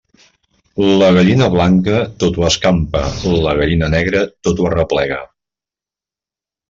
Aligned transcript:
La 1.01 1.09
gallina 1.17 1.49
blanca, 1.55 1.99
tot 2.25 2.39
ho 2.41 2.47
escampa; 2.49 3.03
la 3.45 3.53
gallina 3.63 3.93
negra, 3.99 4.25
tot 4.49 4.63
ho 4.63 4.67
arreplega. 4.71 5.21